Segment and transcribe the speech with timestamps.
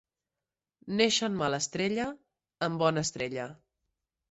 [1.01, 2.09] Néixer en mala estrella,
[2.71, 3.49] en bona estrella.